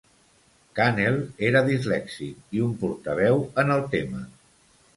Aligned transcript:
Cannell 0.79 1.19
era 1.49 1.61
dislèxic 1.67 2.57
i 2.59 2.65
un 2.71 2.73
portaveu 2.85 3.47
en 3.65 3.73
el 3.79 3.87
tema. 3.95 4.27